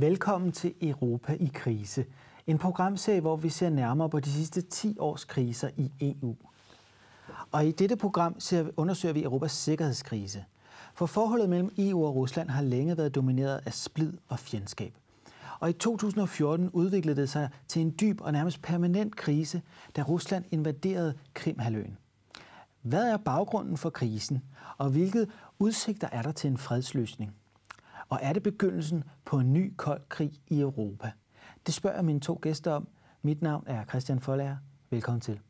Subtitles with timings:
[0.00, 2.04] Velkommen til Europa i krise.
[2.46, 6.36] En programserie, hvor vi ser nærmere på de sidste 10 års kriser i EU.
[7.52, 10.44] Og i dette program ser, undersøger vi Europas sikkerhedskrise.
[10.94, 14.94] For forholdet mellem EU og Rusland har længe været domineret af splid og fjendskab.
[15.60, 19.62] Og i 2014 udviklede det sig til en dyb og nærmest permanent krise,
[19.96, 21.98] da Rusland invaderede Krimhaløen.
[22.82, 24.42] Hvad er baggrunden for krisen,
[24.76, 25.26] og hvilke
[25.58, 27.34] udsigter er der til en fredsløsning?
[28.08, 31.10] Og er det begyndelsen på en ny kold krig i Europa?
[31.66, 32.88] Det spørger mine to gæster om.
[33.22, 34.56] Mit navn er Christian Folager.
[34.90, 35.40] Velkommen til.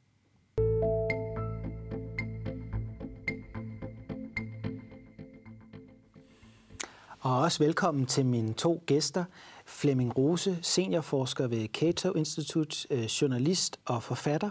[7.21, 9.25] Og også velkommen til mine to gæster.
[9.67, 14.51] Flemming Rose, seniorforsker ved Cato Institute, øh, journalist og forfatter.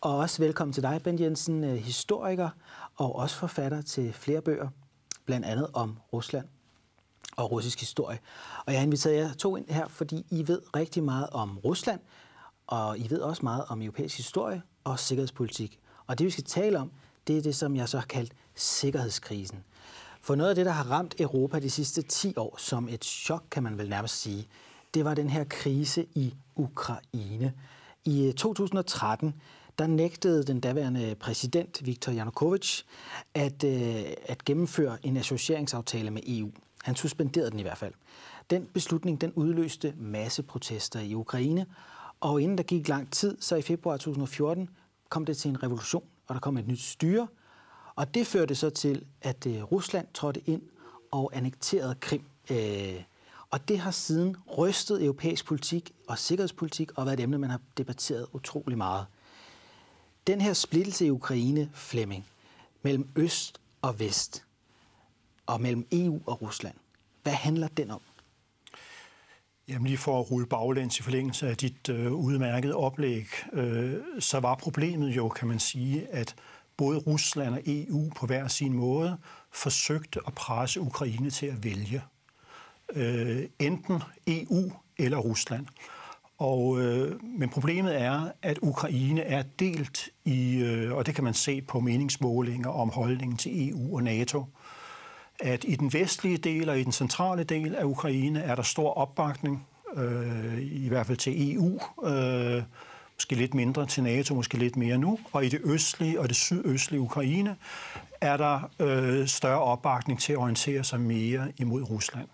[0.00, 2.50] Og også velkommen til dig, Ben Jensen, øh, historiker
[2.96, 4.68] og også forfatter til flere bøger,
[5.26, 6.46] blandt andet om Rusland
[7.36, 8.18] og russisk historie.
[8.66, 12.00] Og jeg har inviteret jer to ind her, fordi I ved rigtig meget om Rusland,
[12.66, 15.78] og I ved også meget om europæisk historie og sikkerhedspolitik.
[16.06, 16.90] Og det, vi skal tale om,
[17.26, 19.64] det er det, som jeg så har kaldt sikkerhedskrisen.
[20.20, 23.44] For noget af det, der har ramt Europa de sidste 10 år som et chok,
[23.50, 24.48] kan man vel nærmest sige,
[24.94, 27.52] det var den her krise i Ukraine.
[28.04, 29.34] I øh, 2013
[29.78, 32.84] der nægtede den daværende præsident Viktor Yanukovych
[33.34, 36.50] at, øh, at gennemføre en associeringsaftale med EU.
[36.82, 37.94] Han suspenderede den i hvert fald.
[38.50, 41.66] Den beslutning den udløste masse protester i Ukraine,
[42.20, 44.68] og inden der gik lang tid, så i februar 2014,
[45.08, 47.28] kom det til en revolution, og der kom et nyt styre,
[47.94, 50.62] og det førte så til, at øh, Rusland trådte ind
[51.10, 52.24] og annekterede Krim.
[52.50, 53.02] Øh,
[53.50, 57.60] og det har siden rystet europæisk politik og sikkerhedspolitik og været et emne, man har
[57.76, 59.06] debatteret utrolig meget.
[60.26, 62.26] Den her splittelse i Ukraine, Flemming,
[62.82, 64.44] mellem øst og vest,
[65.46, 66.74] og mellem EU og Rusland,
[67.22, 68.00] hvad handler den om?
[69.68, 74.40] Jamen lige for at rulle baglæns i forlængelse af dit øh, udmærkede oplæg, øh, så
[74.40, 76.34] var problemet jo, kan man sige, at
[76.76, 79.18] både Rusland og EU på hver sin måde
[79.52, 82.02] forsøgte at presse Ukraine til at vælge
[82.94, 85.66] øh, enten EU eller Rusland.
[86.38, 91.34] Og, øh, men problemet er, at Ukraine er delt i, øh, og det kan man
[91.34, 94.46] se på meningsmålinger om holdningen til EU og NATO,
[95.40, 98.94] at i den vestlige del og i den centrale del af Ukraine er der stor
[98.94, 99.66] opbakning,
[99.96, 102.62] øh, i hvert fald til EU, øh,
[103.16, 106.36] måske lidt mindre til NATO, måske lidt mere nu, og i det østlige og det
[106.36, 107.56] sydøstlige Ukraine
[108.20, 112.28] er der øh, større opbakning til at orientere sig mere imod Rusland.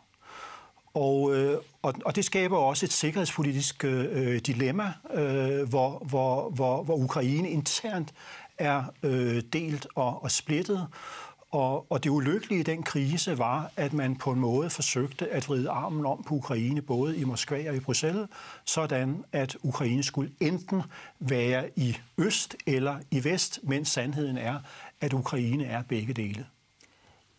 [0.94, 6.50] Og, øh, og, og det skaber også et sikkerhedspolitisk øh, øh dilemma, øh, hvor, hvor,
[6.50, 8.14] hvor, hvor Ukraine internt
[8.58, 10.86] er øh, delt og, og splittet.
[11.50, 15.48] Og, og det ulykkelige i den krise var, at man på en måde forsøgte at
[15.48, 18.28] vride armen om på Ukraine, både i Moskva og i Bruxelles,
[18.64, 20.82] sådan at Ukraine skulle enten
[21.18, 24.58] være i øst eller i vest, mens sandheden er,
[25.00, 26.46] at Ukraine er begge dele.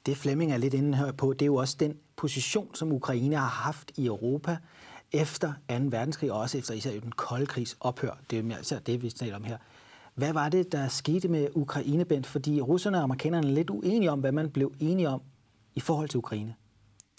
[0.05, 3.35] Det Flemming er lidt inde her på, det er jo også den position, som Ukraine
[3.35, 4.57] har haft i Europa
[5.11, 5.75] efter 2.
[5.83, 8.17] verdenskrig, og også efter især den kolde krigs ophør.
[8.29, 9.57] Det er jo især det, vi taler om her.
[10.19, 12.27] Hvad var det, der skete med Ukraine, Bent?
[12.27, 15.21] Fordi russerne og amerikanerne er lidt uenige om, hvad man blev enige om
[15.75, 16.55] i forhold til Ukraine.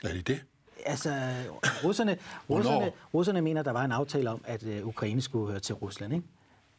[0.04, 0.44] Er det det?
[0.86, 1.10] Altså,
[1.84, 2.18] russerne,
[2.50, 6.14] russerne, russerne mener, der var en aftale om, at uh, Ukraine skulle høre til Rusland.
[6.14, 6.26] Ikke?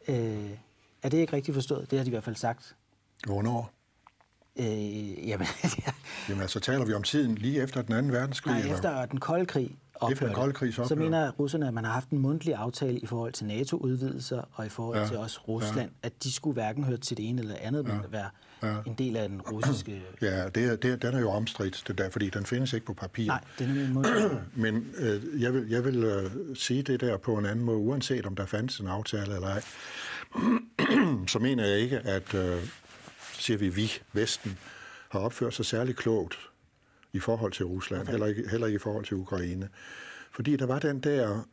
[0.08, 0.50] Uh,
[1.02, 1.90] er det ikke rigtigt forstået?
[1.90, 2.76] Det har de i hvert fald sagt.
[3.26, 3.70] Hvornår?
[4.58, 5.46] Øh, jamen,
[5.86, 5.92] ja.
[6.28, 8.54] jamen, altså taler vi om tiden lige efter den anden verdenskrig?
[8.54, 9.06] Nej, efter eller?
[9.06, 12.10] den kolde krig ophørte, efter den kolde krig så mener russerne, at man har haft
[12.10, 15.06] en mundtlig aftale i forhold til NATO-udvidelser og i forhold ja.
[15.06, 16.06] til også Rusland, ja.
[16.06, 17.94] at de skulle hverken høre til det ene eller andet, ja.
[17.94, 18.28] men være
[18.62, 18.76] ja.
[18.86, 20.02] en del af den russiske...
[20.22, 22.94] Ja, det er, det den er jo omstridt, det der, fordi den findes ikke på
[22.94, 23.26] papir.
[23.26, 24.30] Nej, den er mundtlig.
[24.64, 28.26] men øh, jeg vil, jeg vil øh, sige det der på en anden måde, uanset
[28.26, 29.62] om der fandtes en aftale eller ej,
[31.32, 32.34] så mener jeg ikke, at...
[32.34, 32.58] Øh,
[33.42, 34.58] siger vi, vi, Vesten,
[35.08, 36.38] har opført sig særlig klogt
[37.12, 39.68] i forhold til Rusland, heller ikke, heller ikke i forhold til Ukraine.
[40.30, 41.48] Fordi der var den der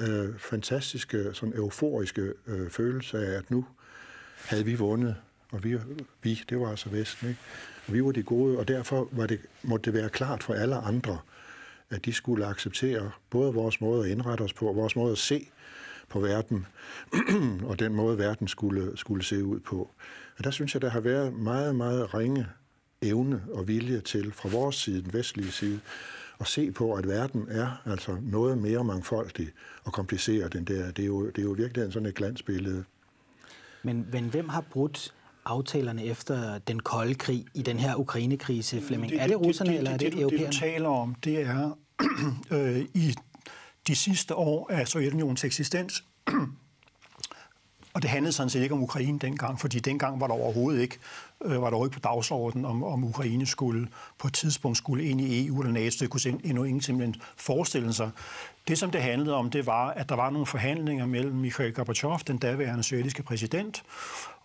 [0.00, 3.66] øh, fantastiske, sådan euforiske øh, følelse af, at nu
[4.36, 5.16] havde vi vundet,
[5.52, 5.78] og vi,
[6.22, 7.40] vi det var altså Vesten, ikke?
[7.86, 10.76] Og vi var de gode, og derfor var det, måtte det være klart for alle
[10.76, 11.18] andre,
[11.90, 15.18] at de skulle acceptere både vores måde at indrette os på, og vores måde at
[15.18, 15.48] se
[16.08, 16.66] på verden,
[17.68, 19.90] og den måde, verden skulle, skulle se ud på.
[20.38, 22.46] Og der synes jeg, der har været meget, meget ringe
[23.02, 25.80] evne og vilje til, fra vores side, den vestlige side,
[26.40, 29.48] at se på, at verden er altså noget mere mangfoldig
[29.84, 30.90] og kompliceret end det er.
[30.90, 32.84] Det er jo, det er jo virkelig sådan et glansbillede.
[33.82, 35.14] Men, men hvem har brudt
[35.44, 39.12] aftalerne efter den kolde krig i den her Ukraine-krise, Flemming?
[39.12, 40.46] Det, er det russerne, det, det, eller er det, det europæerne?
[40.46, 41.78] Det, du taler om, det er
[42.56, 43.14] øh, i
[43.86, 46.04] de sidste år af Sovjetunionens eksistens,
[47.96, 50.98] og det handlede sådan set ikke om Ukraine dengang, fordi dengang var der overhovedet ikke,
[51.44, 53.88] øh, var der ikke på dagsordenen, om, om Ukraine skulle
[54.18, 55.96] på et tidspunkt skulle ind i EU eller NATO.
[56.00, 58.10] Det kunne endnu ingen simpelthen forestille sig.
[58.68, 62.18] Det, som det handlede om, det var, at der var nogle forhandlinger mellem Mikhail Gorbachev,
[62.26, 63.82] den daværende sovjetiske præsident,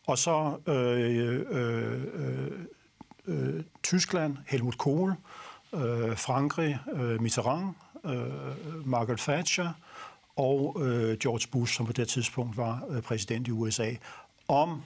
[0.07, 2.51] og så øh, øh, øh,
[3.25, 5.13] øh, Tyskland, Helmut Kohl,
[5.73, 7.75] øh, Frankrig, øh, Mitterrand,
[8.05, 9.69] øh, Margaret Thatcher
[10.35, 13.91] og øh, George Bush, som på det tidspunkt var øh, præsident i USA,
[14.47, 14.83] om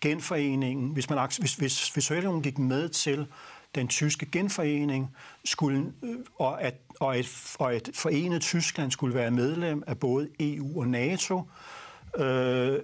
[0.00, 3.26] genforeningen, hvis, man, hvis, hvis, hvis Sovjetunionen gik med til
[3.74, 9.30] den tyske genforening, skulle, øh, og, at, og, et, og et forenet Tyskland skulle være
[9.30, 11.42] medlem af både EU og NATO,
[12.16, 12.78] øh,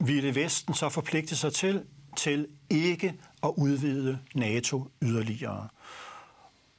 [0.00, 1.82] ville Vesten så forpligte sig til,
[2.16, 5.68] til ikke at udvide NATO yderligere.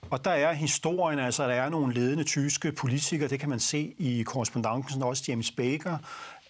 [0.09, 3.93] Og der er historien, altså der er nogle ledende tyske politikere, det kan man se
[3.97, 5.97] i korrespondancen, også James Baker,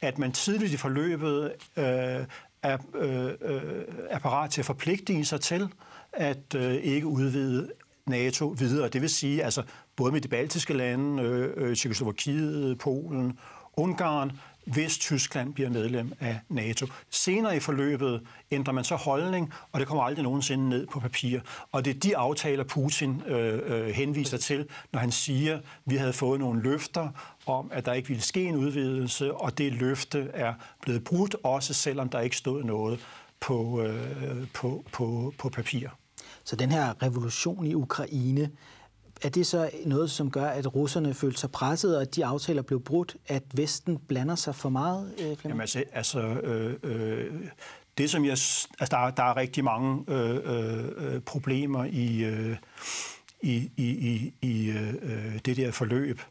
[0.01, 1.85] at man tidligt i forløbet øh,
[2.63, 5.69] er, øh, øh er parat til at forpligte sig til
[6.13, 7.71] at øh, ikke udvide
[8.05, 8.89] NATO videre.
[8.89, 9.63] Det vil sige, altså
[9.95, 13.39] både med de baltiske lande, øh, øh Tjekoslovakiet, Polen,
[13.77, 14.31] Ungarn,
[14.65, 16.87] hvis Tyskland bliver medlem af NATO.
[17.09, 18.21] Senere i forløbet
[18.51, 21.39] ændrer man så holdning, og det kommer aldrig nogensinde ned på papir.
[21.71, 25.95] Og det er de aftaler, Putin øh, øh, henviser til, når han siger, at vi
[25.95, 27.09] havde fået nogle løfter
[27.45, 31.73] om, at der ikke ville ske en udvidelse, og det løfte er blevet brudt, også
[31.73, 32.99] selvom der ikke stod noget
[33.39, 35.89] på, øh, på, på, på papir.
[36.43, 38.49] Så den her revolution i Ukraine,
[39.21, 42.61] er det så noget, som gør, at russerne følte sig presset, og at de aftaler
[42.61, 45.13] blev brudt, at Vesten blander sig for meget?
[45.19, 47.33] Øh, Jamen altså, altså øh, øh,
[47.97, 48.31] det som jeg...
[48.31, 52.57] Altså, der, der er rigtig mange øh, øh, øh, problemer i, øh,
[53.41, 56.21] i, i, i, i øh, det der forløb.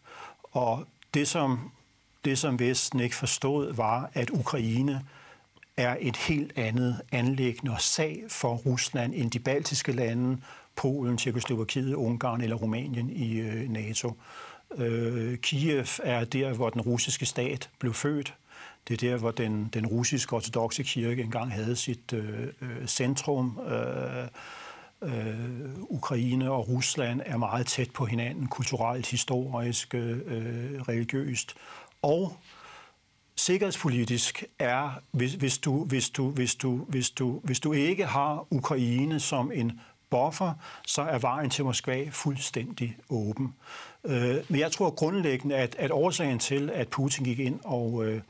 [0.42, 1.70] Og det som,
[2.24, 5.02] det, som Vesten ikke forstod, var, at Ukraine
[5.76, 10.38] er et helt andet anlæggende og sag for Rusland end de baltiske lande,
[10.76, 14.12] Polen, Tjekkoslovakiet, Ungarn eller Rumænien i øh, NATO.
[14.76, 18.34] Øh, Kiev er der, hvor den russiske stat blev født.
[18.88, 23.58] Det er der, hvor den, den russiske ortodoxe kirke engang havde sit øh, øh centrum.
[23.68, 24.28] Øh,
[25.02, 31.54] øh, Ukraine og Rusland er meget tæt på hinanden, kulturelt, historisk, øh, øh, religiøst.
[32.02, 32.36] Og
[33.36, 38.46] sikkerhedspolitisk er, hvis, hvis, du, hvis, du, hvis, du, hvis, du, hvis du ikke har
[38.50, 39.80] Ukraine som en
[40.10, 40.52] buffer,
[40.86, 43.54] så er vejen til Moskva fuldstændig åben.
[44.04, 48.20] Øh, men jeg tror grundlæggende, at, at årsagen til, at Putin gik ind og øh,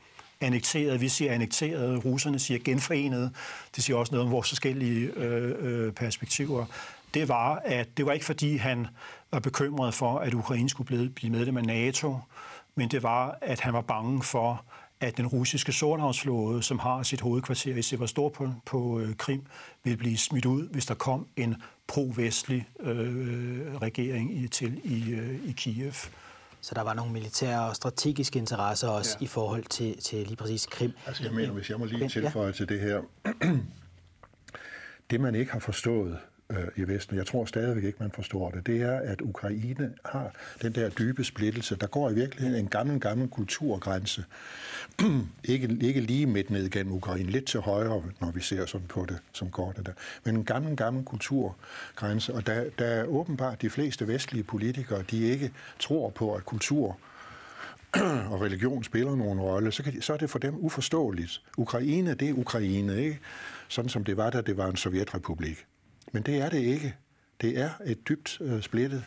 [0.41, 3.31] annekterede, vi siger annekterede, russerne siger genforenede,
[3.75, 6.65] det siger også noget om vores forskellige øh, øh, perspektiver,
[7.13, 8.87] det var, at det var ikke fordi, han
[9.31, 12.17] var bekymret for, at Ukraine skulle blive medlem af NATO,
[12.75, 14.65] men det var, at han var bange for,
[14.99, 19.45] at den russiske sorthavsflåde, som har sit hovedkvarter i Sevastopol på øh, Krim,
[19.83, 21.55] vil blive smidt ud, hvis der kom en
[21.87, 25.93] pro-vestlig øh, regering i, til i, øh, i Kiev.
[26.61, 29.23] Så der var nogle militære og strategiske interesser også ja.
[29.23, 30.91] i forhold til, til lige præcis Krim.
[31.05, 32.51] Altså jeg mener, hvis jeg må lige tilføje ja.
[32.51, 33.01] til det her.
[35.09, 36.17] det man ikke har forstået
[36.49, 40.31] øh, i Vesten, jeg tror stadigvæk ikke, man forstår det, det er, at Ukraine har
[40.61, 41.75] den der dybe splittelse.
[41.75, 44.25] Der går i virkeligheden en gammel, gammel kulturgrænse.
[45.43, 49.05] ikke, ikke lige midt ned gennem Ukraine, lidt til højre, når vi ser sådan på
[49.09, 49.93] det som går det der.
[50.23, 55.21] Men en gammel, gammel kulturgrænse, og der, der er åbenbart de fleste vestlige politikere, de
[55.31, 56.97] ikke tror på, at kultur
[58.31, 61.41] og religion spiller nogen rolle, så, kan så er det for dem uforståeligt.
[61.57, 63.19] Ukraine, det er Ukraine, ikke?
[63.67, 65.65] Sådan som det var, da det var en sovjetrepublik.
[66.11, 66.95] Men det er det ikke.
[67.41, 69.03] Det er et dybt øh, splittet.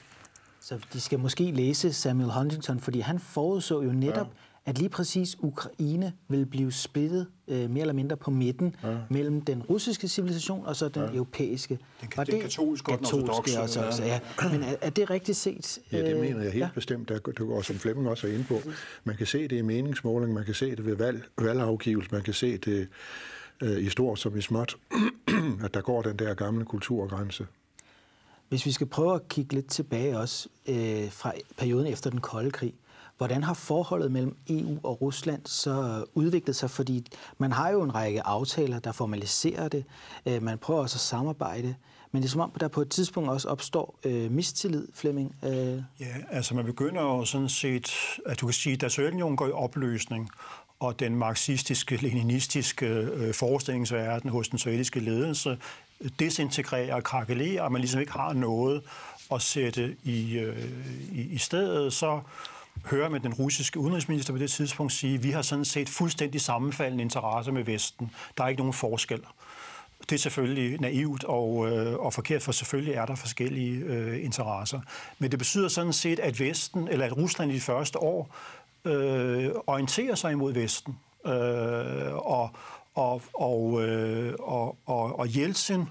[0.60, 4.70] Så de skal måske læse Samuel Huntington, fordi han forudså jo netop, ja.
[4.70, 8.96] at lige præcis Ukraine vil blive splittet øh, mere eller mindre på midten ja.
[9.10, 11.08] mellem den russiske civilisation og så den ja.
[11.14, 11.78] europæiske.
[12.00, 14.20] Den, Var den det katolske, katolske også, også, ja.
[14.52, 15.78] Men er, er det rigtigt set?
[15.92, 16.68] Ja, det mener jeg helt ja.
[16.74, 17.08] bestemt.
[17.08, 18.60] Der, det går, som Flemming også er inde på.
[19.04, 22.34] Man kan se det i meningsmåling, man kan se det ved valg, valgafgivelse, man kan
[22.34, 22.88] se det
[23.62, 24.76] øh, i stort som i småt,
[25.64, 27.46] at der går den der gamle kulturgrænse.
[28.48, 32.50] Hvis vi skal prøve at kigge lidt tilbage også øh, fra perioden efter den kolde
[32.50, 32.74] krig,
[33.16, 36.70] hvordan har forholdet mellem EU og Rusland så udviklet sig?
[36.70, 37.06] Fordi
[37.38, 39.84] man har jo en række aftaler, der formaliserer det.
[40.26, 41.74] Øh, man prøver også at samarbejde.
[42.12, 45.36] Men det er som om, der på et tidspunkt også opstår øh, mistillid, Flemming.
[45.44, 45.82] Øh.
[46.00, 47.92] Ja, altså man begynder jo sådan set,
[48.26, 50.30] at du kan sige, da Sovjetunionen går i opløsning,
[50.80, 55.58] og den marxistiske, leninistiske øh, forestillingsverden hos den sovjetiske ledelse
[56.18, 58.82] desintegrerer og krakelerer, og man ligesom ikke har noget
[59.32, 60.64] at sætte i, øh,
[61.12, 62.20] i, i stedet, så
[62.84, 66.40] hører man den russiske udenrigsminister på det tidspunkt sige, at vi har sådan set fuldstændig
[66.40, 68.10] sammenfaldende interesser med Vesten.
[68.38, 69.20] Der er ikke nogen forskel.
[70.00, 74.80] Det er selvfølgelig naivt og, øh, og forkert, for selvfølgelig er der forskellige øh, interesser.
[75.18, 78.34] Men det betyder sådan set, at Vesten, eller at Rusland i de første år
[78.84, 80.98] øh, orienterer sig imod Vesten.
[81.26, 82.50] Øh, og,
[82.94, 85.84] og, og, øh, og, og, og Jeltsin,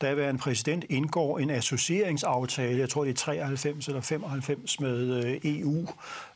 [0.00, 5.88] daværende præsident, indgår en associeringsaftale, jeg tror det er 93 eller 95 med øh, EU.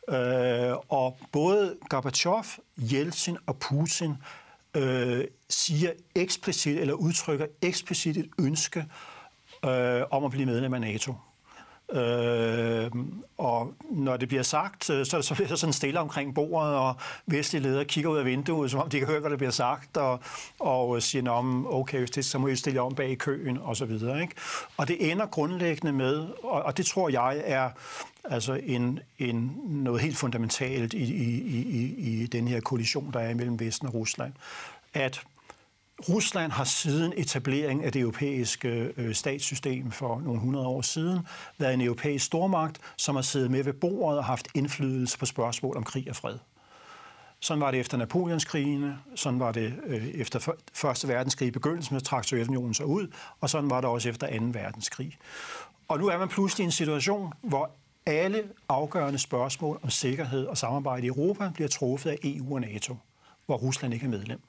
[0.09, 2.45] Øh, og både Gorbachev,
[2.77, 4.15] Jeltsin og Putin
[4.77, 8.85] øh, siger eksplicit eller udtrykker eksplicit et ønske
[9.65, 11.15] øh, om at blive medlem af NATO.
[11.93, 12.91] Øh,
[13.39, 16.95] og når det bliver sagt, øh, så, så bliver der sådan stille omkring bordet, og
[17.27, 19.97] vestlige ledere kigger ud af vinduet, som om de kan høre, hvad der bliver sagt,
[19.97, 20.21] og,
[20.59, 23.77] og siger, om okay, hvis det, så må I stille om bag i køen, og
[23.77, 24.23] så videre.
[24.23, 24.35] Ikke?
[24.77, 27.71] Og det ender grundlæggende med, og, og det tror jeg er
[28.25, 33.35] altså en, en, noget helt fundamentalt i, i, i, i den her kollision, der er
[33.35, 34.33] mellem Vesten og Rusland,
[34.95, 35.23] at
[36.09, 41.19] Rusland har siden etableringen af det europæiske øh, statssystem for nogle hundrede år siden
[41.59, 45.77] været en europæisk stormagt, som har siddet med ved bordet og haft indflydelse på spørgsmål
[45.77, 46.39] om krig og fred.
[47.41, 52.01] Sådan var det efter Napoleonskrigene, sådan var det øh, efter Første verdenskrig i begyndelsen med
[52.01, 54.45] trak Sovjetunionen sig ud, og sådan var det også efter 2.
[54.45, 55.19] verdenskrig.
[55.89, 57.71] Og nu er man pludselig i en situation, hvor
[58.07, 62.97] alle afgørende spørgsmål om sikkerhed og samarbejde i Europa bliver truffet af EU og NATO,
[63.47, 64.41] hvor Rusland ikke er medlem.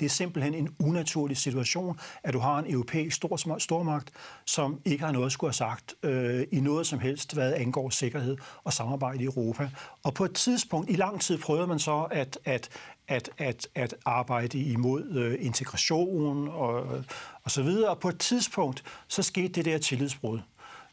[0.00, 4.10] Det er simpelthen en unaturlig situation, at du har en europæisk stor, stormagt,
[4.44, 7.90] som ikke har noget at skulle have sagt øh, i noget som helst, hvad angår
[7.90, 9.70] sikkerhed og samarbejde i Europa.
[10.02, 12.68] Og på et tidspunkt, i lang tid, prøvede man så at, at,
[13.08, 17.04] at, at, at arbejde imod øh, integration og,
[17.44, 17.90] og så videre.
[17.90, 20.38] Og på et tidspunkt, så skete det der tillidsbrud.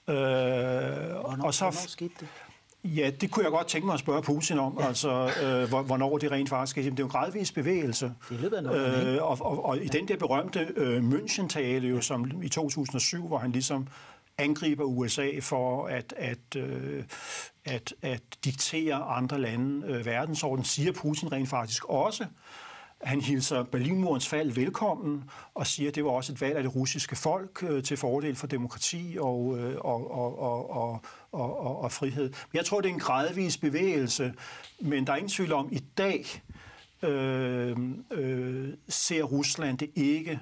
[0.08, 2.28] Øh, hvornår, og så, hvornår skete det?
[2.86, 4.88] Ja, det kunne jeg godt tænke mig at spørge Putin om, ja.
[4.88, 5.10] altså
[5.44, 6.82] øh, hvornår det rent faktisk er.
[6.82, 8.13] Det er jo en gradvis bevægelse.
[8.30, 12.01] Det løbet af noget, øh, og, og, og i den der berømte øh, München-tale, jo,
[12.01, 13.88] som i 2007, hvor han ligesom
[14.38, 17.04] angriber USA for at, at, øh,
[17.65, 22.25] at, at diktere andre lande øh, verdensorden, siger Putin rent faktisk også,
[23.02, 25.24] han hilser Berlinmurens fald velkommen
[25.54, 28.36] og siger, at det var også et valg af det russiske folk øh, til fordel
[28.36, 32.24] for demokrati og, øh, og, og, og, og, og, og, og frihed.
[32.24, 34.34] Men jeg tror, det er en gradvis bevægelse,
[34.80, 36.25] men der er ingen tvivl om, at i dag
[37.04, 37.78] øh,
[38.12, 40.40] øh, ser Rusland det ikke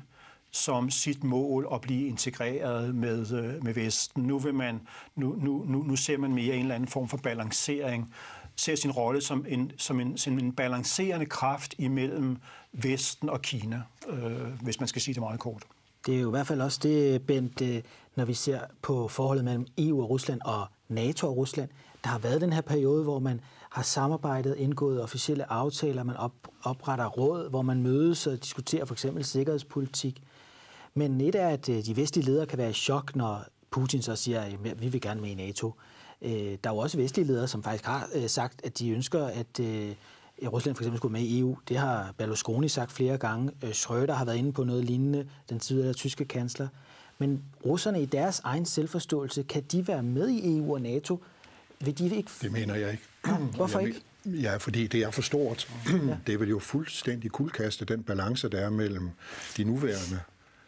[0.51, 4.23] som sit mål at blive integreret med, øh, med Vesten.
[4.23, 4.81] Nu, vil man,
[5.15, 8.13] nu, nu, nu, nu ser man mere en eller anden form for balancering
[8.55, 12.37] ser sin rolle som en, som en, som en balancerende kraft imellem
[12.71, 15.63] Vesten og Kina, øh, hvis man skal sige det meget kort.
[16.05, 17.81] Det er jo i hvert fald også det, Bent, øh,
[18.15, 21.69] når vi ser på forholdet mellem EU og Rusland og NATO og Rusland.
[22.03, 26.33] Der har været den her periode, hvor man har samarbejdet, indgået officielle aftaler, man op,
[26.63, 30.23] opretter råd, hvor man mødes og diskuterer for eksempel sikkerhedspolitik.
[30.93, 34.15] Men et er, at øh, de vestlige ledere kan være i chok, når Putin så
[34.15, 35.73] siger, at vi vil gerne med i NATO.
[36.23, 39.25] Øh, der er jo også vestlige ledere, som faktisk har øh, sagt, at de ønsker,
[39.25, 39.91] at øh,
[40.43, 41.57] Rusland for eksempel skulle med i EU.
[41.69, 43.51] Det har Berlusconi sagt flere gange.
[43.63, 46.67] Schröder har været inde på noget lignende, den tidligere tyske kansler.
[47.17, 51.23] Men russerne i deres egen selvforståelse, kan de være med i EU og NATO?
[51.79, 52.31] Vil de ikke...
[52.41, 53.03] Det mener jeg ikke.
[53.55, 54.01] Hvorfor jeg ikke?
[54.25, 55.67] Ja, fordi det er for stort.
[56.27, 59.09] Det vil jo fuldstændig kuldkaste den balance, der er mellem
[59.57, 60.19] de nuværende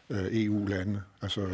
[0.09, 1.01] Øh, EU-lande.
[1.21, 1.47] Altså,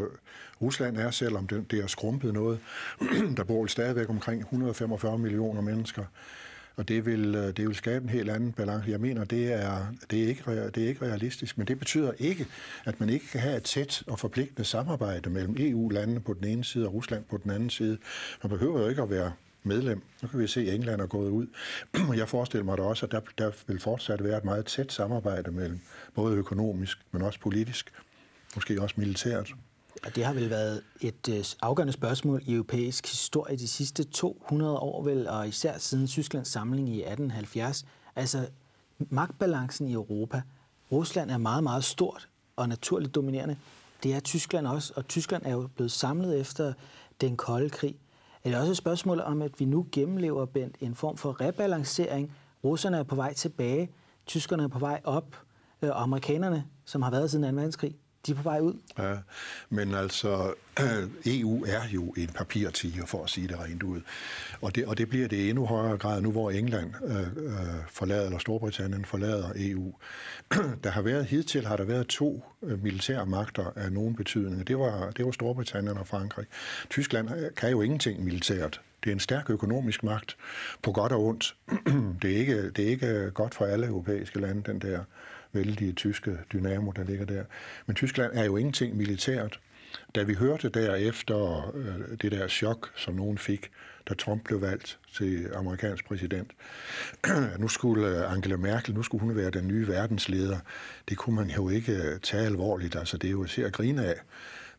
[0.62, 2.60] Rusland er, selvom det, det er skrumpet noget,
[3.38, 6.04] der bor stadigvæk omkring 145 millioner mennesker.
[6.76, 8.90] Og det vil, øh, det vil skabe en helt anden balance.
[8.90, 9.78] Jeg mener, det er,
[10.12, 12.48] det, er ikke, det er ikke realistisk, men det betyder ikke,
[12.86, 16.64] at man ikke kan have et tæt og forpligtende samarbejde mellem EU-landene på den ene
[16.64, 17.98] side og Rusland på den anden side.
[18.44, 19.32] Man behøver jo ikke at være
[19.64, 20.02] medlem.
[20.22, 21.48] Nu kan vi se, at England er gået ud.
[22.18, 25.52] Jeg forestiller mig da også, at der, der vil fortsat være et meget tæt samarbejde
[25.52, 25.80] mellem
[26.16, 27.92] både økonomisk, men også politisk,
[28.56, 29.54] måske også militært.
[30.06, 34.78] Og det har vel været et øh, afgørende spørgsmål i europæisk historie de sidste 200
[34.78, 37.86] år, vel, og især siden Tysklands samling i 1870.
[38.16, 38.48] Altså
[39.00, 40.42] magtbalancen i Europa.
[40.92, 43.58] Rusland er meget, meget stort og naturligt dominerende.
[44.04, 46.74] Det er Tyskland også, og Tyskland er jo blevet samlet efter
[47.22, 47.96] den kolde krig.
[48.44, 52.34] Er det også et spørgsmål om, at vi nu gennemlever Bent, en form for rebalancering?
[52.64, 53.90] Russerne er på vej tilbage,
[54.26, 55.36] tyskerne er på vej op,
[55.82, 57.56] øh, og amerikanerne, som har været siden 2.
[57.56, 57.96] verdenskrig,
[58.28, 58.74] de er på vej ud.
[58.98, 59.16] Ja,
[59.70, 60.54] men altså,
[61.26, 64.02] EU er jo en papirtiger, for at sige det rent ud.
[64.62, 67.54] Og det, og det bliver det i endnu højere grad nu, hvor England øh, øh
[67.90, 69.94] forlader, eller Storbritannien forlader EU.
[70.84, 74.68] der har været, hidtil har der været to øh, militære magter af nogen betydning.
[74.68, 76.46] Det var, det var Storbritannien og Frankrig.
[76.90, 80.38] Tyskland øh, kan jo ingenting militært Det er en stærk økonomisk magt,
[80.82, 81.56] på godt og ondt.
[82.22, 85.00] det, er ikke, det er ikke godt for alle europæiske lande, den der
[85.54, 87.44] vældige tyske dynamo, der ligger der.
[87.86, 89.60] Men Tyskland er jo ingenting militært.
[90.16, 93.72] Da vi hørte derefter øh, det der chok, som nogen fik,
[94.10, 96.52] da Trump blev valgt til amerikansk præsident,
[97.60, 100.60] nu skulle øh, Angela Merkel, nu skulle hun være den nye verdensleder.
[101.10, 102.96] Det kunne man jo ikke øh, tage alvorligt.
[102.96, 104.16] Altså, det er jo at at grine af.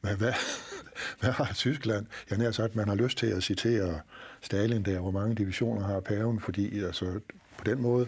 [0.03, 0.33] Men hvad,
[1.21, 2.07] hvad har Tyskland?
[2.31, 4.01] Jeg nær sagt, at man har lyst til at citere
[4.41, 7.21] Stalin der, hvor mange divisioner har paven, fordi altså,
[7.59, 8.07] på den måde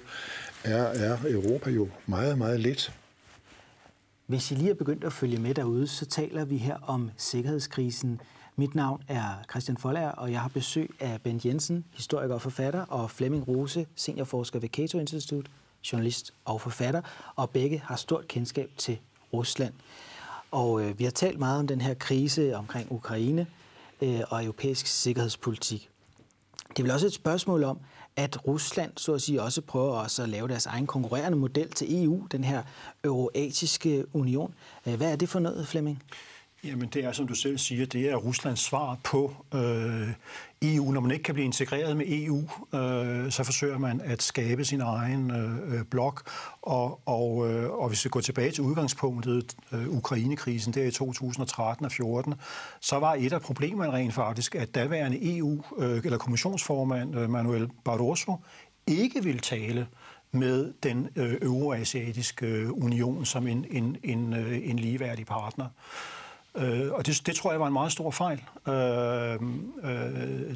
[0.65, 2.93] er, er Europa jo meget, meget lidt.
[4.27, 8.21] Hvis I lige er begyndt at følge med derude, så taler vi her om sikkerhedskrisen.
[8.57, 12.81] Mit navn er Christian Follager, og jeg har besøg af Bent Jensen, historiker og forfatter,
[12.81, 15.51] og Flemming Rose, seniorforsker ved Cato Institute,
[15.93, 17.03] journalist og forfatter,
[17.37, 18.99] og begge har stort kendskab til
[19.33, 19.73] Rusland.
[20.55, 23.47] Og øh, vi har talt meget om den her krise omkring Ukraine
[24.03, 25.89] øh, og europæisk sikkerhedspolitik.
[26.69, 27.79] Det er vel også et spørgsmål om,
[28.17, 32.05] at Rusland så at sige også prøver også at lave deres egen konkurrerende model til
[32.05, 32.63] EU, den her
[33.05, 34.55] euroatiske union.
[34.87, 36.03] Øh, hvad er det for noget, Flemming?
[36.65, 40.09] Jamen det er, som du selv siger, det er Ruslands svar på øh,
[40.65, 40.93] EU.
[40.93, 42.39] Når man ikke kan blive integreret med EU,
[42.79, 46.31] øh, så forsøger man at skabe sin egen øh, blok.
[46.63, 51.87] Og, og, øh, og hvis vi går tilbage til udgangspunktet, øh, Ukrainekrisen der i 2013
[51.87, 52.35] og 14,
[52.81, 57.69] så var et af problemerne rent faktisk, at daværende EU, øh, eller kommissionsformand øh, Manuel
[57.85, 58.37] Barroso,
[58.87, 59.87] ikke ville tale
[60.33, 65.65] med den øh, euroasiatiske øh, union som en, en, en, øh, en ligeværdig partner.
[65.65, 66.24] Øh,
[66.57, 68.43] Øh, og det, det tror jeg var en meget stor fejl.
[68.69, 68.75] Øh,
[69.85, 70.49] øh,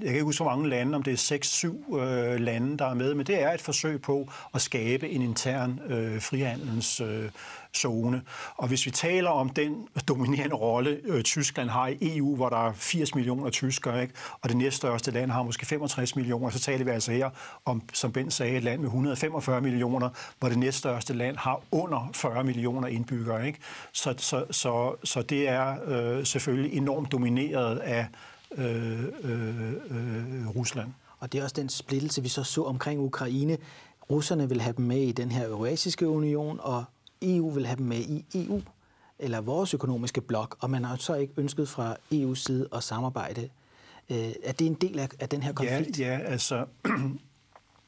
[0.00, 2.94] jeg kan ikke huske, hvor mange lande, om det er seks-syv øh, lande, der er
[2.94, 7.30] med, men det er et forsøg på at skabe en intern øh, frihandelens øh,
[7.76, 8.22] zone.
[8.56, 12.68] Og hvis vi taler om den dominerende rolle, øh, Tyskland har i EU, hvor der
[12.68, 14.14] er 80 millioner tyskere, ikke?
[14.40, 17.30] og det næststørste land har måske 65 millioner, så taler vi altså her
[17.64, 20.08] om, som Ben sagde, et land med 145 millioner,
[20.38, 23.46] hvor det næststørste land har under 40 millioner indbyggere.
[23.46, 23.58] Ikke?
[23.92, 28.06] Så, så, så, så det er øh, selvfølgelig enormt domineret af
[28.58, 30.92] øh, øh, øh, Rusland.
[31.18, 33.58] Og det er også den splittelse, vi så så omkring Ukraine.
[34.10, 36.84] Russerne vil have dem med i den her eurasiske union, og
[37.22, 38.62] EU vil have dem med i EU,
[39.18, 43.48] eller vores økonomiske blok, og man har så ikke ønsket fra EU's side at samarbejde.
[44.10, 46.00] Øh, er det en del af, af den her konflikt?
[46.00, 46.64] Ja, ja altså...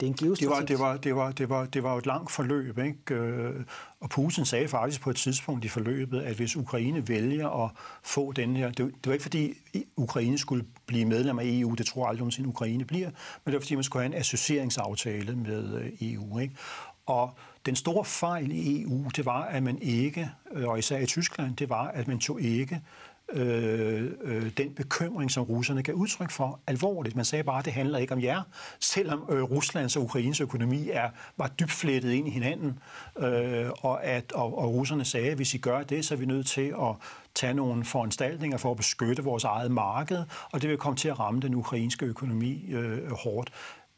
[0.01, 2.33] Det er en det var, det, var, det, var, det, var, det var et langt
[2.33, 3.14] forløb, ikke?
[3.14, 3.64] Øh,
[4.01, 7.70] og Putin sagde faktisk på et tidspunkt i forløbet, at hvis Ukraine vælger at
[8.03, 8.66] få den her...
[8.66, 9.55] Det, det var ikke fordi
[9.97, 13.11] Ukraine skulle blive medlem af EU, det tror jeg aldrig nogensinde Ukraine bliver,
[13.44, 16.38] men det var fordi man skulle have en associeringsaftale med øh, EU.
[16.38, 16.55] Ikke?
[17.07, 21.07] Og den store fejl i EU, det var, at man ikke, øh, og især i
[21.07, 22.81] Tyskland, det var, at man tog ikke
[23.33, 27.16] øh, øh, den bekymring, som russerne gav udtryk for, alvorligt.
[27.16, 28.42] Man sagde bare, at det handler ikke om jer,
[28.81, 32.79] selvom øh, Ruslands og Ukraines økonomi er, var dybt flettet ind i hinanden,
[33.18, 36.27] øh, og, at, og, og russerne sagde, at hvis I gør det, så er vi
[36.27, 36.94] nødt til at
[37.35, 41.20] tage nogle foranstaltninger for at beskytte vores eget marked, og det vil komme til at
[41.20, 43.50] ramme den ukrainske økonomi øh, hårdt.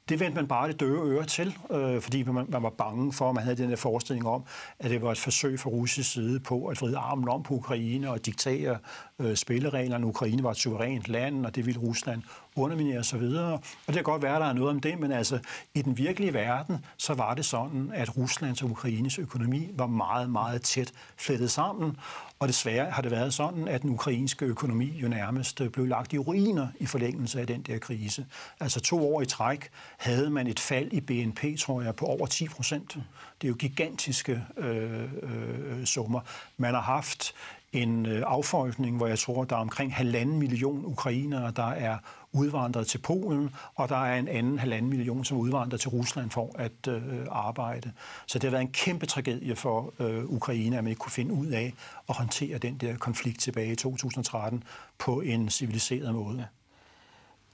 [0.09, 3.29] Det vendte man bare det døve øre til, øh, fordi man, man var bange for,
[3.29, 4.45] at man havde den der forestilling om,
[4.79, 8.11] at det var et forsøg fra russisk side på at vride armen om på Ukraine
[8.11, 8.79] og diktere
[9.19, 10.07] øh, spillereglerne.
[10.07, 12.23] Ukraine var et suverænt land, og det ville Rusland
[12.57, 13.23] underminere osv.
[13.23, 15.39] Og det kan godt være, at der er noget om det, men altså
[15.75, 20.31] i den virkelige verden, så var det sådan, at Ruslands og Ukraines økonomi var meget,
[20.31, 21.97] meget tæt flettet sammen.
[22.39, 26.13] Og desværre har det været sådan, at den ukrainske økonomi jo nærmest øh, blev lagt
[26.13, 28.27] i ruiner i forlængelse af den der krise.
[28.61, 32.27] Altså to år i træk havde man et fald i BNP, tror jeg, på over
[32.27, 32.99] 10 procent.
[33.41, 36.21] Det er jo gigantiske øh, øh, øh summer.
[36.57, 37.35] Man har haft
[37.77, 41.99] en øh, affolkning, hvor jeg tror, der er omkring halvanden million ukrainere, der er
[42.33, 46.31] udvandret til Polen, og der er en anden halvanden million, som er udvandret til Rusland
[46.31, 47.93] for at øh, arbejde.
[48.27, 51.35] Så det har været en kæmpe tragedie for øh, Ukraine, at man ikke kunne finde
[51.35, 51.75] ud af
[52.09, 54.65] at håndtere den der konflikt tilbage i 2013
[54.99, 56.39] på en civiliseret måde.
[56.39, 56.45] Ja.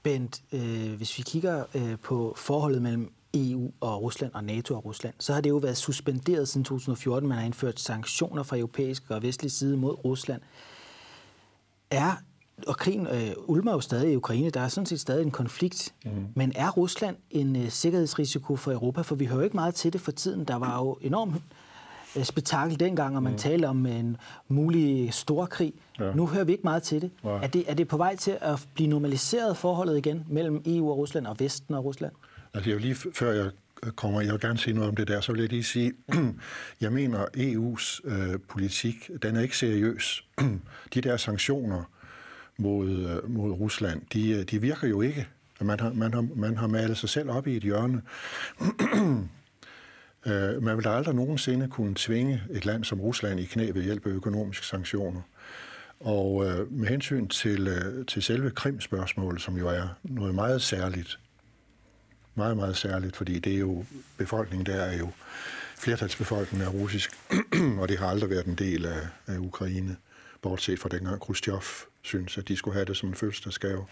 [0.03, 4.85] Bent, øh, hvis vi kigger øh, på forholdet mellem EU og Rusland og NATO og
[4.85, 7.29] Rusland, så har det jo været suspenderet siden 2014.
[7.29, 10.41] Man har indført sanktioner fra europæisk og vestlig side mod Rusland.
[11.91, 12.15] Er
[12.67, 14.49] og krigen øh, ulmer jo stadig i Ukraine.
[14.49, 15.93] Der er sådan set stadig en konflikt.
[16.05, 16.11] Mm.
[16.35, 19.01] Men er Rusland en øh, sikkerhedsrisiko for Europa?
[19.01, 20.45] For vi hører jo ikke meget til det for tiden.
[20.45, 21.35] Der var jo enormt
[22.15, 23.37] øh, spektakel dengang, og man mm.
[23.37, 24.17] talte om en
[24.47, 25.73] mulig storkrig.
[25.99, 26.13] Ja.
[26.13, 27.11] Nu hører vi ikke meget til det.
[27.23, 27.63] Er, det.
[27.67, 31.35] er det på vej til at blive normaliseret forholdet igen mellem EU og Rusland og
[31.39, 32.13] Vesten og Rusland?
[32.53, 33.51] Altså, jeg vil lige før jeg
[33.85, 35.93] øh, kommer, jeg vil gerne sige noget om det der, så vil jeg lige sige,
[36.81, 40.25] jeg mener, EU's øh, politik, den er ikke seriøs.
[40.93, 41.83] De der sanktioner
[42.57, 45.27] mod, øh, mod Rusland, de, øh, de virker jo ikke.
[45.61, 48.01] Man har, man, har, man har malet sig selv op i et hjørne.
[50.27, 54.05] Øh, man vil aldrig nogensinde kunne tvinge et land som Rusland i knæ ved hjælp
[54.05, 55.21] af økonomiske sanktioner.
[55.99, 61.19] Og øh, med hensyn til, øh, til selve Krim-spørgsmålet, som jo er noget meget særligt,
[62.35, 63.85] meget, meget særligt, fordi det er jo,
[64.17, 65.09] befolkningen der er jo,
[65.77, 67.11] flertalsbefolkningen er russisk,
[67.79, 69.97] og det har aldrig været en del af, af Ukraine,
[70.41, 71.61] bortset fra dengang Khrushchev
[72.01, 73.85] synes, at de skulle have det som en fødselsdagsgave.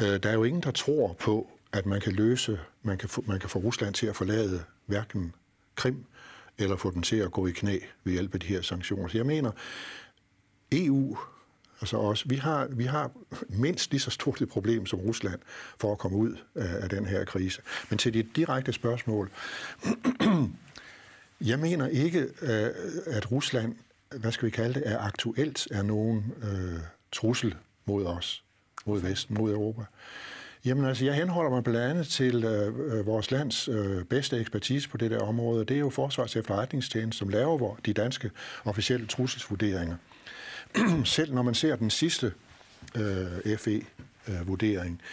[0.00, 3.24] Øh, der er jo ingen, der tror på, at man kan løse, man kan, få,
[3.26, 5.34] man kan få Rusland til at forlade hverken
[5.74, 6.04] Krim
[6.58, 9.08] eller få den til at gå i knæ ved hjælp af de her sanktioner.
[9.08, 9.50] Så jeg mener,
[10.72, 11.18] EU,
[11.80, 13.10] altså også, vi har, vi har
[13.48, 15.40] mindst lige så stort et problem som Rusland
[15.80, 17.62] for at komme ud af, af den her krise.
[17.90, 19.30] Men til dit direkte spørgsmål,
[21.50, 22.70] jeg mener ikke, øh,
[23.06, 23.76] at Rusland,
[24.16, 26.80] hvad skal vi kalde det, er aktuelt er nogen øh,
[27.12, 27.54] trussel
[27.86, 28.44] mod os,
[28.86, 29.82] mod Vesten, mod Europa.
[30.64, 34.88] Jamen altså, jeg henholder mig blandt andet til øh, øh, vores lands øh, bedste ekspertise
[34.88, 35.64] på det der område.
[35.64, 38.30] Det er jo Forsvars efterretningstjeneste, som laver de danske
[38.64, 39.96] officielle trusselsvurderinger.
[41.04, 42.32] Selv når man ser den sidste
[42.94, 45.06] øh, FE-vurdering, øh,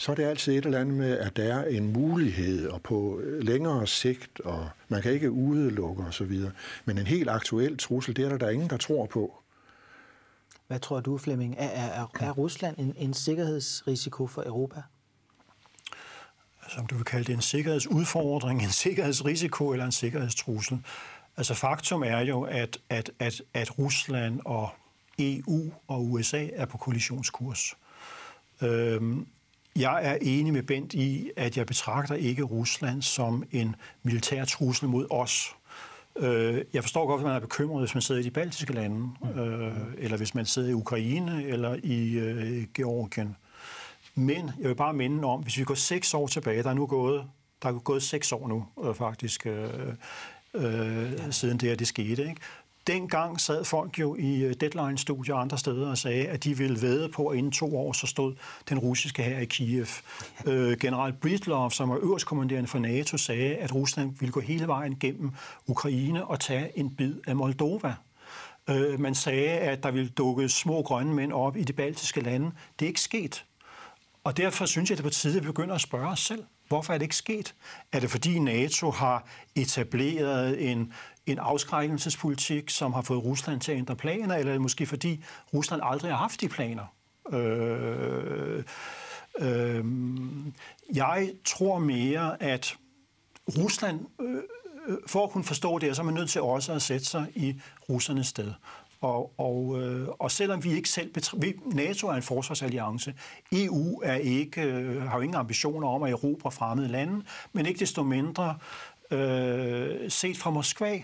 [0.00, 3.20] så er det altid et eller andet med, at der er en mulighed, og på
[3.40, 6.40] længere sigt, og man kan ikke udelukke osv.
[6.84, 9.42] Men en helt aktuel trussel, det er der, der er ingen, der tror på.
[10.66, 11.54] Hvad tror du, Flemming?
[11.58, 14.82] Er, er, er Rusland en, en sikkerhedsrisiko for Europa?
[16.68, 20.78] Som du vil kalde det en sikkerhedsudfordring, en sikkerhedsrisiko eller en sikkerhedstrussel.
[21.36, 24.70] Altså faktum er jo, at, at, at, at Rusland og
[25.18, 27.76] EU og USA er på kollisionskurs.
[28.62, 29.26] Øhm,
[29.76, 34.88] jeg er enig med Bent i, at jeg betragter ikke Rusland som en militær trussel
[34.88, 35.54] mod os.
[36.18, 39.08] Øh, jeg forstår godt, at man er bekymret, hvis man sidder i de baltiske lande,
[39.36, 43.36] øh, eller hvis man sidder i Ukraine eller i øh, Georgien.
[44.14, 46.86] Men jeg vil bare minde om, hvis vi går seks år tilbage, der er nu
[46.86, 47.24] gået,
[47.62, 49.68] der er gået seks år nu øh, faktisk, øh,
[50.54, 52.28] øh, siden det her det skete.
[52.28, 52.40] Ikke?
[52.88, 56.82] Dengang sad folk jo i øh, Deadline-studier og andre steder og sagde, at de ville
[56.82, 58.34] væde på, at inden to år så stod
[58.68, 59.86] den russiske her i Kiev.
[60.46, 64.96] Øh, general Britlov, som var øverstkommanderende for NATO, sagde, at Rusland ville gå hele vejen
[65.00, 65.30] gennem
[65.66, 67.94] Ukraine og tage en bid af Moldova.
[68.70, 72.50] Øh, man sagde, at der ville dukke små grønne mænd op i de baltiske lande.
[72.78, 73.44] Det er ikke sket.
[74.24, 76.20] Og derfor synes jeg, at det er på tide, at vi begynder at spørge os
[76.20, 77.54] selv, Hvorfor er det ikke sket?
[77.92, 80.92] Er det fordi NATO har etableret en,
[81.26, 85.24] en afskrækkelsespolitik, som har fået Rusland til at ændre planer, eller er det måske fordi
[85.54, 86.84] Rusland aldrig har haft de planer?
[87.32, 88.64] Øh,
[89.38, 89.84] øh,
[90.94, 92.76] jeg tror mere, at
[93.58, 94.42] Rusland, øh, øh
[95.06, 97.60] for at kunne forstå det, så er man nødt til også at sætte sig i
[97.88, 98.52] russernes sted.
[99.00, 103.14] Og, og, øh, og selvom vi ikke selv vi, NATO er en forsvarsalliance,
[103.52, 107.80] EU er ikke, øh, har jo ingen ambitioner om at erobre fremmede lande, men ikke
[107.80, 108.56] desto mindre
[109.10, 111.02] øh, set fra Moskva,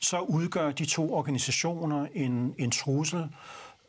[0.00, 3.28] så udgør de to organisationer en, en trussel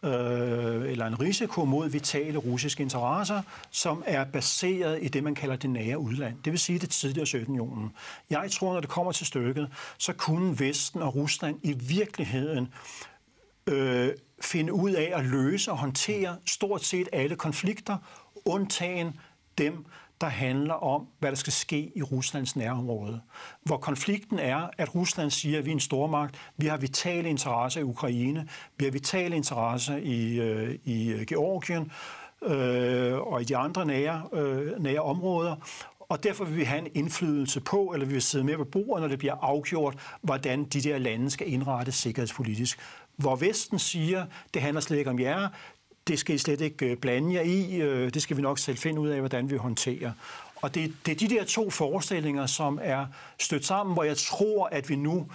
[0.04, 5.56] øh, eller en risiko mod vitale russiske interesser, som er baseret i det, man kalder
[5.56, 6.36] det nære udland.
[6.45, 7.93] Det vil sige det tidligere Sovjetunionen.
[8.30, 12.73] Jeg tror, når det kommer til stykket, så kunne Vesten og Rusland i virkeligheden
[13.67, 14.10] øh,
[14.41, 17.97] finde ud af at løse og håndtere stort set alle konflikter,
[18.45, 19.19] undtagen
[19.58, 19.86] dem,
[20.21, 23.21] der handler om, hvad der skal ske i Ruslands nærområde.
[23.63, 27.82] Hvor konflikten er, at Rusland siger, at vi er en stormagt, vi har vitale interesser
[27.82, 31.91] i Ukraine, vi har vitale interesser i, øh, i Georgien
[32.41, 35.56] øh, og i de andre nære, øh, nære områder,
[36.10, 39.01] og derfor vil vi have en indflydelse på, eller vi vil sidde med på bordet,
[39.01, 42.80] når det bliver afgjort, hvordan de der lande skal indrettes sikkerhedspolitisk.
[43.17, 45.49] Hvor Vesten siger, det handler slet ikke om jer,
[46.08, 48.77] det skal I slet ikke øh, blande jer i, øh, det skal vi nok selv
[48.77, 50.12] finde ud af, hvordan vi håndterer.
[50.56, 53.06] Og det, det er de der to forestillinger, som er
[53.39, 55.27] stødt sammen, hvor jeg tror, at vi nu,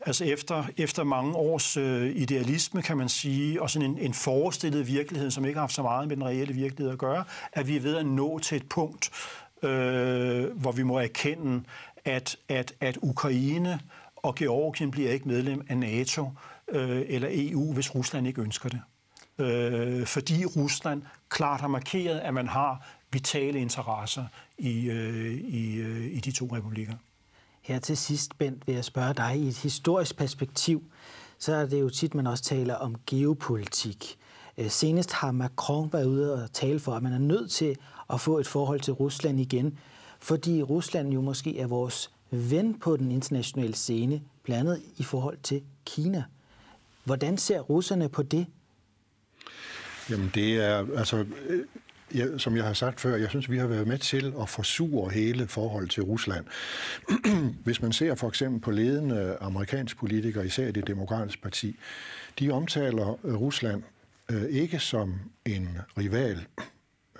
[0.00, 4.86] altså efter, efter mange års øh, idealisme, kan man sige, og sådan en, en forestillet
[4.86, 7.76] virkelighed, som ikke har haft så meget med den reelle virkelighed at gøre, at vi
[7.76, 9.10] er ved at nå til et punkt,
[9.62, 11.62] øh, hvor vi må erkende,
[12.04, 13.80] at, at, at Ukraine
[14.16, 16.30] og Georgien bliver ikke medlem af NATO
[16.68, 18.80] øh, eller EU, hvis Rusland ikke ønsker det
[19.38, 24.24] øh, fordi Rusland klart har markeret, at man har vitale interesser
[24.58, 26.94] i, øh, i, øh, i de to republikker.
[27.62, 30.82] Her til sidst, Bent, vil jeg spørge dig i et historisk perspektiv,
[31.38, 34.18] så er det jo tit, man også taler om geopolitik.
[34.58, 37.76] Øh, senest har Macron været ude og tale for, at man er nødt til
[38.10, 39.78] at få et forhold til Rusland igen,
[40.20, 45.38] fordi Rusland jo måske er vores ven på den internationale scene, blandt andet i forhold
[45.42, 46.24] til Kina.
[47.08, 48.46] Hvordan ser russerne på det?
[50.10, 51.26] Jamen det er, altså,
[52.14, 55.10] ja, som jeg har sagt før, jeg synes, vi har været med til at forsure
[55.10, 56.46] hele forholdet til Rusland.
[57.64, 61.76] Hvis man ser for eksempel på ledende amerikanske politikere, især det demokratiske parti,
[62.38, 63.82] de omtaler øh, Rusland
[64.30, 66.46] øh, ikke som en rival,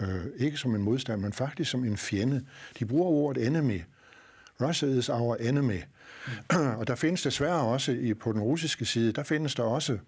[0.01, 2.45] øh, ikke som en modstand, men faktisk som en fjende.
[2.79, 3.81] De bruger ordet enemy.
[4.61, 5.81] Russia is our enemy.
[6.79, 9.99] Og der findes desværre også i, på den russiske side, der findes der også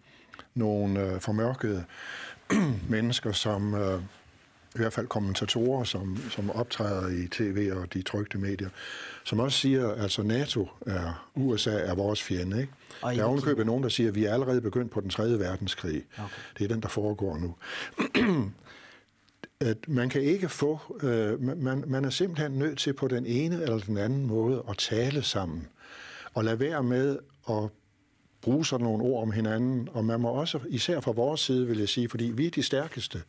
[0.55, 1.85] nogle øh, formørkede
[2.89, 4.01] mennesker, som øh,
[4.75, 8.69] i hvert fald kommentatorer, som, som optræder i tv og de trygte medier,
[9.25, 12.61] som også siger, at altså NATO er, USA er vores fjende.
[12.61, 12.73] Ikke?
[13.03, 15.39] Og der er ovenkøbet nogen, der siger, at vi er allerede begyndt på den tredje
[15.39, 16.05] verdenskrig.
[16.19, 16.29] Okay.
[16.59, 17.55] Det er den, der foregår nu.
[19.61, 23.63] at man kan ikke få, øh, man, man er simpelthen nødt til på den ene
[23.63, 25.69] eller den anden måde at tale sammen,
[26.35, 27.19] og lade være med
[27.51, 27.71] at
[28.41, 31.79] bruge sådan nogle ord om hinanden, og man må også, især fra vores side, vil
[31.79, 33.23] jeg sige, fordi vi er de stærkeste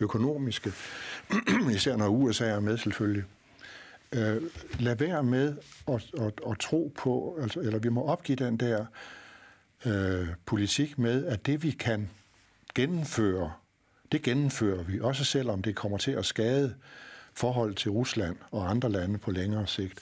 [0.00, 0.72] økonomiske,
[1.76, 3.24] især når USA er med selvfølgelig,
[4.12, 4.42] øh,
[4.78, 5.56] lad være med
[5.88, 8.86] at, at, at tro på, altså, eller vi må opgive den der
[9.86, 12.10] øh, politik med, at det vi kan
[12.74, 13.52] gennemføre,
[14.12, 16.74] det gennemfører vi, også selvom det kommer til at skade
[17.38, 19.98] forhold til Rusland og andre lande på længere sigt.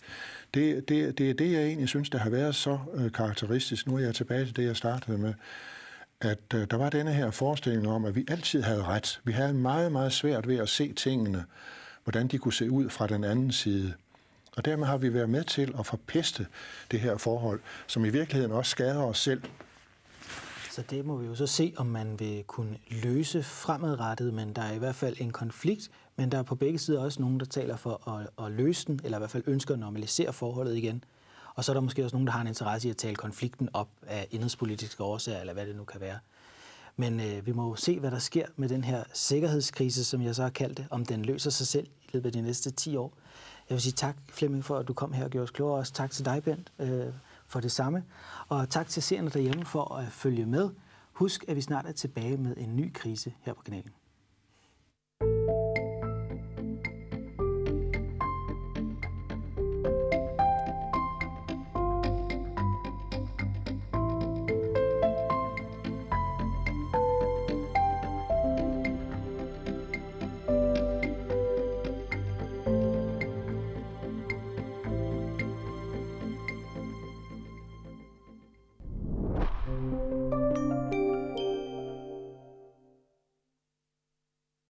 [0.55, 3.87] Det, det, det er det, jeg egentlig synes, der har været så øh, karakteristisk.
[3.87, 5.35] Nu er jeg tilbage til det, jeg startede med,
[6.21, 9.21] at øh, der var denne her forestilling om, at vi altid havde ret.
[9.25, 11.45] Vi havde meget, meget svært ved at se tingene,
[12.05, 13.95] hvordan de kunne se ud fra den anden side.
[14.57, 16.47] Og dermed har vi været med til at forpeste
[16.91, 19.43] det her forhold, som i virkeligheden også skader os selv.
[20.71, 24.63] Så det må vi jo så se, om man vil kunne løse fremadrettet, men der
[24.63, 27.47] er i hvert fald en konflikt, men der er på begge sider også nogen, der
[27.47, 31.05] taler for at, at løse den, eller i hvert fald ønsker at normalisere forholdet igen.
[31.55, 33.69] Og så er der måske også nogen, der har en interesse i at tale konflikten
[33.73, 36.19] op af indrigspolitiske årsager, eller hvad det nu kan være.
[36.97, 40.35] Men øh, vi må jo se, hvad der sker med den her sikkerhedskrise, som jeg
[40.35, 42.97] så har kaldt det, om den løser sig selv i løbet af de næste 10
[42.97, 43.13] år.
[43.69, 45.79] Jeg vil sige tak, Flemming, for at du kom her og gjorde os klogere.
[45.79, 47.07] Også tak til dig, Bent, øh,
[47.47, 48.05] for det samme.
[48.49, 50.71] Og tak til seerne derhjemme for at følge med.
[51.13, 53.91] Husk, at vi snart er tilbage med en ny krise her på kanalen.